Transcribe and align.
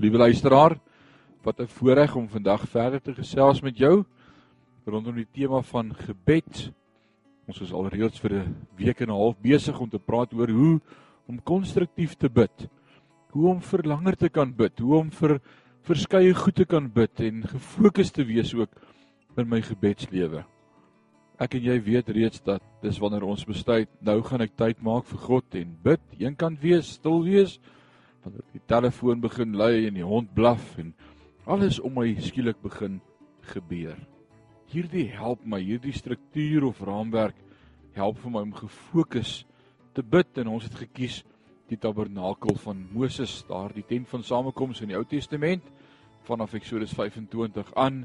Liewe 0.00 0.16
luisteraar, 0.16 0.78
wat 1.42 1.60
'n 1.60 1.66
voorreg 1.66 2.16
om 2.16 2.28
vandag 2.28 2.68
verder 2.68 3.02
te 3.02 3.14
gesels 3.14 3.60
met 3.60 3.78
jou 3.78 4.04
rondom 4.84 5.14
die 5.14 5.28
tema 5.32 5.60
van 5.60 5.94
gebed. 5.94 6.72
Ons 7.46 7.60
is 7.60 7.72
al 7.72 7.88
reeds 7.88 8.20
vir 8.20 8.32
'n 8.32 8.56
week 8.76 9.00
en 9.00 9.08
'n 9.08 9.20
half 9.20 9.36
besig 9.40 9.80
om 9.80 9.90
te 9.90 9.98
praat 9.98 10.32
oor 10.32 10.48
hoe 10.48 10.80
om 11.26 11.42
konstruktief 11.42 12.14
te 12.14 12.30
bid. 12.30 12.68
Hoe 13.30 13.48
om 13.48 13.60
vir 13.60 13.82
langer 13.82 14.16
te 14.16 14.28
kan 14.28 14.56
bid, 14.56 14.78
hoe 14.78 14.96
om 14.98 15.10
vir 15.10 15.40
verskeie 15.82 16.34
goed 16.34 16.54
te 16.54 16.64
kan 16.64 16.88
bid 16.88 17.20
en 17.20 17.42
gefokus 17.42 18.10
te 18.10 18.24
wees 18.24 18.54
ook 18.54 18.70
in 19.36 19.48
my 19.48 19.60
gebedslewe. 19.60 20.44
Ek 21.38 21.54
en 21.54 21.62
jy 21.62 21.82
weet 21.82 22.08
reeds 22.08 22.40
dat 22.40 22.62
dis 22.82 22.98
wanneer 22.98 23.24
ons 23.24 23.44
besluit 23.44 23.88
nou 24.00 24.22
gaan 24.22 24.40
ek 24.40 24.56
tyd 24.56 24.82
maak 24.82 25.04
vir 25.04 25.18
God 25.18 25.54
en 25.54 25.78
bid, 25.82 26.00
eenkant 26.18 26.60
wees, 26.60 26.86
stil 26.86 27.22
wees, 27.22 27.60
wanneer 28.24 28.46
die 28.52 28.62
telefoon 28.66 29.20
begin 29.20 29.56
lui 29.56 29.86
en 29.88 29.96
die 29.96 30.06
hond 30.06 30.32
blaf 30.34 30.76
en 30.78 30.92
alles 31.50 31.80
om 31.80 31.96
my 31.98 32.12
skielik 32.20 32.60
begin 32.62 33.00
gebeur. 33.52 33.96
Hierdie 34.70 35.08
help 35.10 35.42
my, 35.44 35.58
hierdie 35.62 35.94
struktuur 35.96 36.68
of 36.68 36.82
raamwerk 36.86 37.38
help 37.96 38.20
vir 38.22 38.34
my 38.34 38.44
om 38.46 38.54
gefokus 38.54 39.40
te 39.96 40.04
bid 40.06 40.38
en 40.38 40.52
ons 40.52 40.68
het 40.68 40.76
gekies 40.78 41.22
die 41.70 41.78
tabernakel 41.78 42.56
van 42.64 42.82
Moses, 42.92 43.40
daar 43.48 43.72
die 43.74 43.86
tent 43.86 44.08
van 44.10 44.24
samekoms 44.26 44.82
in 44.82 44.92
die 44.92 44.98
Ou 44.98 45.04
Testament 45.06 45.66
vanaf 46.26 46.54
Eksodus 46.58 46.92
25 46.94 47.72
aan 47.78 48.04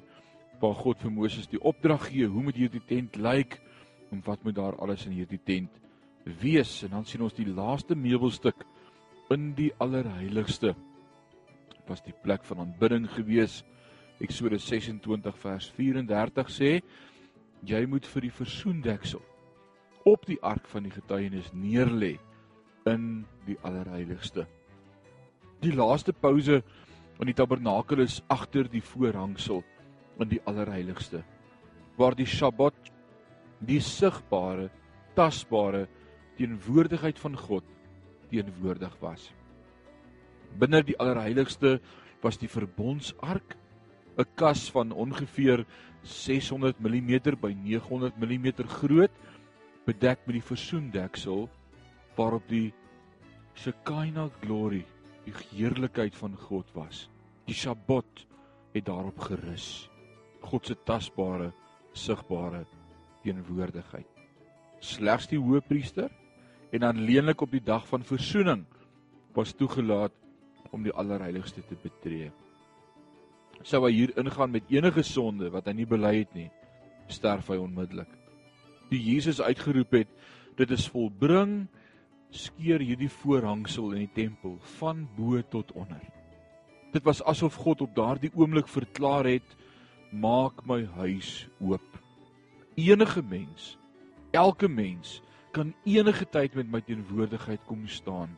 waar 0.62 0.78
God 0.80 1.02
vir 1.04 1.14
Moses 1.14 1.50
die 1.52 1.62
opdrag 1.62 2.08
gee 2.10 2.30
hoe 2.30 2.44
moet 2.46 2.58
hierdie 2.58 2.84
tent 2.88 3.18
lyk 3.20 3.60
en 4.14 4.22
wat 4.26 4.44
moet 4.46 4.56
daar 4.58 4.78
alles 4.82 5.06
in 5.10 5.18
hierdie 5.18 5.42
tent 5.44 5.82
wees 6.42 6.80
en 6.86 6.96
dan 6.96 7.06
sien 7.06 7.22
ons 7.26 7.36
die 7.38 7.50
laaste 7.50 7.98
meubelstuk 7.98 8.64
in 9.34 9.54
die 9.58 9.72
allerheiligste. 9.82 10.76
Was 11.88 12.04
die 12.06 12.16
plek 12.24 12.46
van 12.46 12.64
aanbidding 12.66 13.08
gewees. 13.14 13.64
Eksodus 14.24 14.68
26 14.70 15.38
vers 15.42 15.70
34 15.76 16.52
sê 16.54 16.72
jy 17.66 17.82
moet 17.90 18.06
vir 18.08 18.28
die 18.28 18.34
versoendeksel 18.34 19.22
op 20.06 20.26
die 20.30 20.38
ark 20.46 20.68
van 20.72 20.86
die 20.86 20.94
getuienis 20.94 21.50
neerlê 21.54 22.16
in 22.88 23.26
die 23.48 23.58
allerheiligste. 23.66 24.46
Die 25.62 25.74
laaste 25.74 26.14
pouse 26.14 26.62
in 27.20 27.32
die 27.32 27.36
tabernakel 27.36 28.06
is 28.06 28.22
agter 28.32 28.70
die 28.70 28.84
voorhangsel 28.84 29.64
in 30.22 30.30
die 30.32 30.42
allerheiligste 30.48 31.26
waar 31.98 32.16
die 32.16 32.28
Sabbat 32.28 32.76
die 33.66 33.80
sigbare, 33.80 34.70
tasbare 35.16 35.86
teenwoordigheid 36.38 37.20
van 37.20 37.38
God 37.40 37.75
teenwoordig 38.36 38.96
was. 39.00 39.30
Binne 40.60 40.84
die 40.84 40.98
allerheiligste 41.00 41.80
was 42.24 42.40
die 42.40 42.50
verbondsark, 42.52 43.56
'n 44.18 44.26
kas 44.36 44.70
van 44.72 44.92
ongeveer 44.92 45.66
600 46.04 46.80
mm 46.80 47.36
by 47.42 47.54
900 47.54 48.18
mm 48.18 48.68
groot, 48.80 49.12
bedek 49.86 50.20
met 50.26 50.36
die 50.40 50.48
versoendeksel 50.50 51.50
waarop 52.16 52.48
die 52.48 52.74
Shekinah 53.56 54.32
glory, 54.42 54.86
die 55.26 55.34
heerlikheid 55.52 56.16
van 56.16 56.36
God 56.36 56.66
was. 56.74 57.10
Die 57.46 57.56
Sabbat 57.56 58.26
het 58.74 58.86
daarop 58.86 59.20
gerus. 59.20 59.90
God 60.42 60.66
se 60.66 60.76
tasbare, 60.86 61.52
sigbare 61.94 62.66
teenwoordigheid. 63.24 64.08
Slegs 64.80 65.28
die 65.28 65.40
hoëpriester 65.40 66.12
en 66.72 66.84
aanleenlik 66.84 67.42
op 67.42 67.52
die 67.52 67.64
dag 67.64 67.88
van 67.88 68.04
verzoening 68.04 68.66
was 69.36 69.54
toegelaat 69.54 70.14
om 70.72 70.84
die 70.84 70.94
allerheiligste 70.94 71.64
te 71.68 71.78
betree. 71.82 72.32
Sou 73.64 73.82
hy 73.86 73.92
hier 73.96 74.14
ingaan 74.20 74.52
met 74.52 74.70
enige 74.74 75.04
sonde 75.04 75.50
wat 75.54 75.68
hy 75.70 75.76
nie 75.78 75.88
bely 75.90 76.14
het 76.22 76.34
nie, 76.36 76.50
sterf 77.08 77.50
hy 77.52 77.58
onmiddellik. 77.62 78.10
Die 78.92 79.02
Jesus 79.02 79.42
uitgeroep 79.42 79.96
het, 79.96 80.12
dit 80.60 80.72
is 80.72 80.88
volbring, 80.92 81.66
skeur 82.36 82.84
hierdie 82.84 83.10
voorhangsel 83.22 83.94
in 83.96 84.06
die 84.06 84.16
tempel 84.16 84.58
van 84.78 85.06
bo 85.16 85.40
tot 85.52 85.72
onder. 85.78 86.02
Dit 86.94 87.04
was 87.08 87.24
asof 87.28 87.58
God 87.60 87.82
op 87.84 87.96
daardie 87.96 88.32
oomblik 88.36 88.70
verklaar 88.72 89.28
het, 89.28 89.56
maak 90.12 90.62
my 90.68 90.84
huis 91.00 91.48
oop. 91.60 91.88
Enige 92.76 93.24
mens, 93.24 93.76
elke 94.36 94.68
mens 94.68 95.22
kan 95.56 95.72
enige 95.88 96.26
tyd 96.28 96.56
met 96.60 96.68
my 96.72 96.82
teenwoordigheid 96.84 97.64
kom 97.70 97.86
staan 97.88 98.34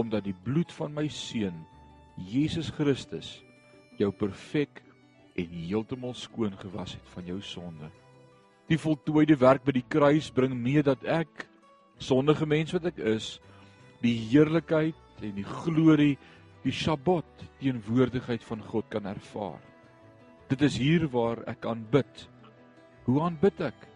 omdat 0.00 0.24
die 0.24 0.34
bloed 0.34 0.72
van 0.72 0.94
my 0.96 1.06
seun 1.12 1.60
Jesus 2.30 2.70
Christus 2.74 3.38
jou 4.00 4.10
perfek 4.16 4.82
en 5.38 5.52
heeltemal 5.52 6.14
skoon 6.16 6.56
gewas 6.58 6.96
het 6.96 7.06
van 7.14 7.26
jou 7.28 7.38
sonde. 7.44 7.90
Die 8.70 8.78
voltooide 8.80 9.36
werk 9.40 9.64
by 9.66 9.74
die 9.76 9.86
kruis 9.88 10.30
bring 10.34 10.54
mee 10.56 10.82
dat 10.86 11.04
ek 11.04 11.46
sondige 12.00 12.48
mens 12.48 12.72
wat 12.76 12.88
ek 12.90 13.00
is, 13.12 13.34
die 14.00 14.16
heerlikheid 14.30 15.24
en 15.24 15.34
die 15.36 15.46
glorie, 15.46 16.14
die 16.64 16.74
Sabbat 16.74 17.44
teenwoordigheid 17.60 18.44
van 18.48 18.64
God 18.72 18.88
kan 18.92 19.08
ervaar. 19.08 19.60
Dit 20.50 20.64
is 20.66 20.78
hier 20.80 21.06
waar 21.12 21.44
ek 21.50 21.68
aanbid. 21.68 22.24
Hoe 23.06 23.20
aanbid 23.26 23.60
ek? 23.70 23.86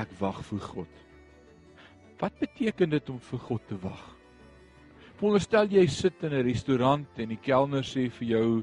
Ek 0.00 0.12
wag 0.20 0.42
vir 0.48 0.62
God. 0.68 1.04
Wat 2.18 2.38
beteken 2.38 2.90
dit 2.90 3.10
om 3.10 3.18
vir 3.20 3.38
God 3.38 3.66
te 3.68 3.78
wag? 3.82 4.04
Veronderstel 5.18 5.70
jy 5.70 5.86
sit 5.86 6.22
in 6.22 6.32
'n 6.34 6.44
restaurant 6.44 7.18
en 7.18 7.28
die 7.28 7.40
kelner 7.42 7.82
sê 7.82 8.10
vir 8.10 8.28
jou 8.28 8.62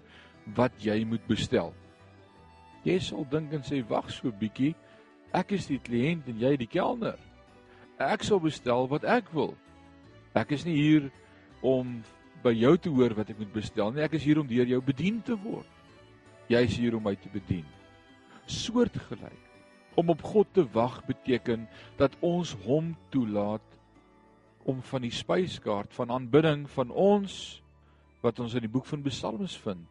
wat 0.56 0.72
jy 0.80 1.04
moet 1.06 1.28
bestel. 1.28 1.74
Jy 2.84 3.00
sal 3.00 3.26
dink 3.30 3.54
en 3.54 3.62
sê 3.62 3.84
wag 3.88 4.10
so 4.12 4.28
'n 4.28 4.40
bietjie. 4.40 4.76
Ek 5.34 5.52
is 5.52 5.68
die 5.68 5.80
kliënt 5.80 6.28
en 6.28 6.40
jy 6.40 6.58
die 6.58 6.68
kelner. 6.68 7.18
Ek 8.00 8.24
sal 8.24 8.40
bestel 8.40 8.88
wat 8.88 9.04
ek 9.04 9.34
wil. 9.34 9.56
Ek 10.34 10.52
is 10.52 10.66
nie 10.66 10.76
hier 10.76 11.12
om 11.62 12.04
by 12.44 12.52
jou 12.52 12.78
te 12.78 12.90
hoor 12.90 13.14
wat 13.14 13.30
ek 13.30 13.40
moet 13.40 13.54
bestel 13.54 13.92
nie. 13.92 14.02
Ek 14.02 14.14
is 14.14 14.24
hier 14.24 14.40
om 14.40 14.48
deur 14.48 14.66
jou 14.66 14.82
bedien 14.82 15.22
te 15.22 15.36
word. 15.36 15.68
Jy 16.50 16.64
is 16.64 16.78
hier 16.78 16.96
om 16.96 17.04
my 17.04 17.16
te 17.16 17.30
bedien. 17.30 17.66
Soortgelyk. 18.48 19.51
Om 19.96 20.10
op 20.10 20.22
God 20.24 20.54
te 20.54 20.64
wag 20.72 21.02
beteken 21.06 21.68
dat 22.00 22.16
ons 22.20 22.54
hom 22.66 22.94
toelaat 23.10 23.66
om 24.64 24.82
van 24.82 25.02
die 25.02 25.14
spyskaart 25.14 25.94
van 25.94 26.12
aanbidding 26.12 26.68
van 26.70 26.92
ons 26.92 27.62
wat 28.22 28.40
ons 28.40 28.54
in 28.54 28.66
die 28.66 28.72
boek 28.72 28.86
van 28.86 29.04
Psalms 29.04 29.58
vind 29.58 29.88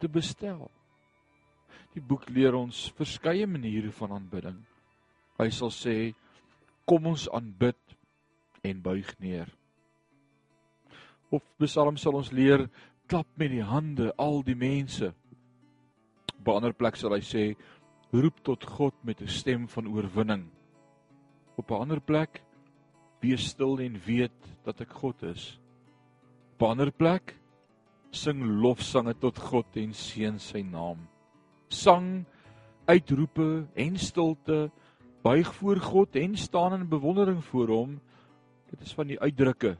te 0.00 0.08
bestel. 0.08 0.66
Die 1.94 2.02
boek 2.02 2.26
leer 2.32 2.56
ons 2.58 2.88
verskeie 2.96 3.46
maniere 3.46 3.92
van 3.94 4.16
aanbidding. 4.16 4.56
Hy 5.38 5.48
sal 5.54 5.70
sê 5.70 5.96
kom 6.88 7.06
ons 7.06 7.28
aanbid 7.30 7.78
en 8.66 8.80
buig 8.82 9.12
neer. 9.22 9.46
Of 11.30 11.44
Psalm 11.62 12.00
sal 12.00 12.16
ons 12.18 12.32
leer 12.32 12.66
klap 13.06 13.28
met 13.36 13.52
die 13.52 13.62
hande 13.62 14.10
al 14.18 14.40
die 14.42 14.58
mense 14.58 15.12
Op 16.42 16.48
'n 16.48 16.56
ander 16.58 16.74
plek 16.74 16.96
sal 16.96 17.12
hy 17.14 17.20
sê 17.22 17.54
roep 18.12 18.42
tot 18.44 18.64
God 18.64 18.94
met 19.04 19.20
'n 19.20 19.28
stem 19.28 19.68
van 19.68 19.88
oorwinning. 19.88 20.44
Op 21.56 21.70
'n 21.70 21.80
ander 21.80 22.00
plek 22.00 22.42
wees 23.20 23.44
stil 23.44 23.78
en 23.78 24.00
weet 24.04 24.56
dat 24.64 24.80
ek 24.80 24.90
God 24.90 25.22
is. 25.22 25.60
Op 26.54 26.62
'n 26.62 26.70
ander 26.70 26.92
plek 26.92 27.38
sing 28.10 28.42
lofsange 28.60 29.14
tot 29.18 29.38
God 29.38 29.76
en 29.76 29.92
seën 29.92 30.38
sy 30.38 30.60
naam. 30.60 31.08
Sang, 31.68 32.24
uitroepe 32.84 33.66
en 33.74 33.96
stilte, 33.96 34.70
buig 35.22 35.54
voor 35.54 35.76
God 35.76 36.16
en 36.16 36.36
staan 36.36 36.74
in 36.74 36.88
bewondering 36.88 37.44
voor 37.44 37.68
hom. 37.68 38.00
Dit 38.70 38.80
is 38.80 38.94
van 38.94 39.06
die 39.06 39.20
uitdrukke 39.20 39.76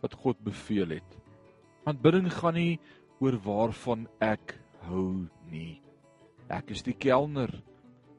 wat 0.00 0.14
God 0.14 0.38
beveel 0.44 0.88
het. 0.88 1.18
Aanbidding 1.84 2.32
gaan 2.32 2.54
nie 2.54 2.78
oor 3.20 3.38
waarvan 3.44 4.08
ek 4.18 4.58
hou 4.88 5.28
nie. 5.50 5.80
Ek 6.48 6.70
is 6.70 6.82
die 6.82 6.96
kelner. 6.96 7.62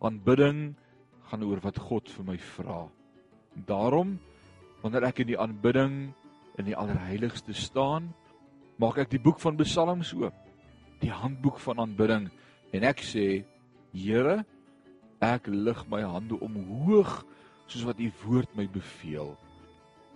Aanbidding 0.01 0.73
gaan 1.29 1.43
oor 1.45 1.61
wat 1.63 1.77
God 1.79 2.09
vir 2.09 2.25
my 2.27 2.37
vra. 2.55 2.85
Daarom 3.67 4.17
wanneer 4.81 5.05
ek 5.11 5.21
in 5.23 5.31
die 5.31 5.39
aanbidding 5.39 5.95
in 6.59 6.67
die 6.67 6.75
allerheiligste 6.77 7.53
staan, 7.55 8.09
maak 8.81 8.97
ek 9.03 9.11
die 9.13 9.21
boek 9.21 9.39
van 9.39 9.59
Psalms 9.61 10.11
oop, 10.17 10.35
die 11.01 11.13
handboek 11.13 11.59
van 11.63 11.79
aanbidding 11.83 12.27
en 12.73 12.87
ek 12.87 13.03
sê, 13.05 13.43
Here, 13.91 14.41
ek 15.19 15.49
lig 15.51 15.79
my 15.91 15.99
hande 16.07 16.37
omhoog 16.39 17.21
soos 17.67 17.83
wat 17.83 17.99
u 17.99 18.07
woord 18.23 18.53
my 18.55 18.65
beveel. 18.71 19.33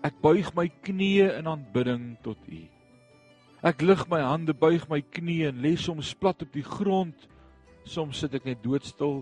Ek 0.05 0.15
buig 0.23 0.47
my 0.55 0.69
knieë 0.85 1.33
in 1.41 1.49
aanbidding 1.51 2.13
tot 2.23 2.39
u. 2.47 2.61
Ek 3.65 3.83
lig 3.83 4.05
my 4.07 4.21
hande, 4.23 4.55
buig 4.55 4.85
my 4.87 5.01
knieë 5.03 5.51
en 5.51 5.59
lê 5.63 5.73
soms 5.79 6.13
plat 6.15 6.41
op 6.45 6.53
die 6.55 6.65
grond 6.65 7.27
Soms 7.85 8.17
sit 8.17 8.33
ek 8.33 8.47
net 8.49 8.63
doodstil, 8.63 9.19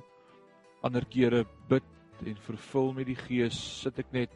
ander 0.84 1.06
kere 1.10 1.44
bid 1.70 1.88
en 2.24 2.40
vervul 2.46 2.94
met 2.96 3.08
die 3.10 3.20
Gees, 3.20 3.58
sit 3.84 4.00
ek 4.00 4.12
net 4.16 4.34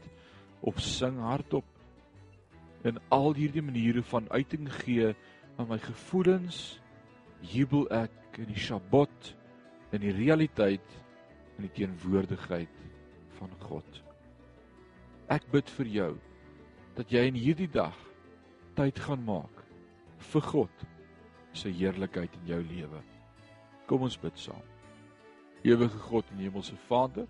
of 0.68 0.80
sing 0.84 1.20
hardop. 1.24 1.68
In 2.88 3.00
al 3.14 3.34
hierdie 3.38 3.64
maniere 3.64 4.04
van 4.06 4.28
uiting 4.32 4.68
gee 4.84 5.14
maar 5.58 5.68
my 5.72 5.78
gevoelens 5.82 6.78
jubel 7.42 7.88
ek 7.94 8.38
in 8.38 8.52
die 8.52 8.62
Sabbat 8.62 9.32
in 9.96 10.04
die 10.04 10.14
realiteit 10.14 10.98
in 11.58 11.66
die 11.66 11.74
teenwoordigheid 11.80 12.84
van 13.40 13.54
God. 13.64 14.02
Ek 15.34 15.48
bid 15.52 15.70
vir 15.80 15.90
jou 15.96 16.12
dat 16.98 17.10
jy 17.14 17.26
in 17.32 17.40
hierdie 17.40 17.72
dag 17.74 17.98
tyd 18.78 19.02
gaan 19.02 19.26
maak 19.26 19.66
vir 20.32 20.46
God 20.52 20.88
se 21.58 21.74
heerlikheid 21.74 22.34
in 22.42 22.54
jou 22.54 22.62
lewe. 22.70 23.02
Kom 23.90 24.06
ons 24.06 24.20
bid 24.22 24.38
saam. 24.38 24.77
Ewige 25.64 26.00
God 26.10 26.26
en 26.32 26.42
Hemelse 26.42 26.76
Vader, 26.88 27.28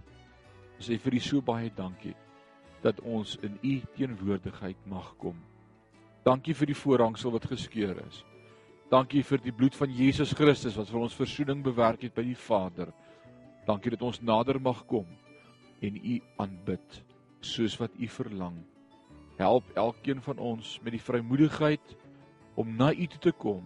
ons 0.78 0.90
sê 0.90 0.98
vir 1.02 1.18
U 1.18 1.22
so 1.24 1.42
baie 1.42 1.70
dankie 1.74 2.16
dat 2.84 3.00
ons 3.02 3.38
in 3.46 3.56
U 3.64 3.76
teenwoordigheid 3.96 4.80
mag 4.86 5.14
kom. 5.22 5.38
Dankie 6.28 6.54
vir 6.58 6.70
die 6.70 6.78
voorhangsel 6.78 7.32
wat 7.34 7.48
geskeur 7.50 7.98
is. 8.04 8.24
Dankie 8.92 9.24
vir 9.24 9.42
die 9.44 9.52
bloed 9.56 9.76
van 9.76 9.92
Jesus 9.92 10.34
Christus 10.36 10.78
wat 10.80 10.92
vir 10.92 11.02
ons 11.02 11.16
verzoening 11.18 11.64
bewerk 11.64 12.04
het 12.06 12.16
by 12.16 12.24
die 12.28 12.38
Vader. 12.40 12.92
Dankie 13.68 13.92
dat 13.96 14.04
ons 14.06 14.22
nader 14.22 14.60
mag 14.64 14.86
kom 14.88 15.08
en 15.84 15.98
U 15.98 16.20
aanbid 16.44 17.02
soos 17.44 17.76
wat 17.80 17.96
U 18.00 18.08
verlang. 18.12 18.56
Help 19.38 19.68
elkeen 19.76 20.22
van 20.26 20.40
ons 20.42 20.78
met 20.84 20.96
die 20.96 21.04
vrymoedigheid 21.04 21.96
om 22.58 22.76
na 22.76 22.92
U 22.94 23.08
toe 23.08 23.22
te 23.28 23.34
kom. 23.36 23.64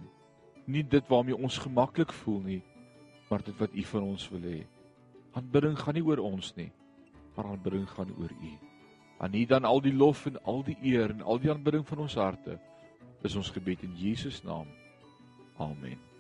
Nie 0.65 0.83
dit 0.83 1.05
waarmee 1.09 1.37
ons 1.37 1.57
gemaklik 1.57 2.11
voel 2.23 2.41
nie, 2.45 2.61
maar 3.31 3.43
dit 3.47 3.57
wat 3.57 3.73
U 3.73 3.83
van 3.93 4.03
ons 4.03 4.27
wil 4.29 4.43
hê. 4.43 4.59
Aanbidding 5.39 5.77
gaan 5.79 5.95
nie 5.95 6.03
oor 6.03 6.19
ons 6.19 6.51
nie, 6.57 6.67
maar 7.37 7.53
aanbidding 7.53 7.87
gaan 7.95 8.11
oor 8.19 8.35
U. 8.35 8.51
Aan 9.23 9.39
U 9.39 9.45
dan 9.47 9.65
al 9.69 9.79
die 9.85 9.95
lof 9.95 10.25
en 10.27 10.41
al 10.43 10.63
die 10.67 10.77
eer 10.83 11.15
en 11.15 11.23
al 11.23 11.39
die 11.39 11.53
aanbidding 11.53 11.87
van 11.87 12.03
ons 12.09 12.19
harte. 12.19 12.59
Is 13.23 13.39
ons 13.39 13.53
gebed 13.55 13.87
in 13.87 13.95
Jesus 13.95 14.43
naam. 14.43 14.67
Amen. 15.61 16.10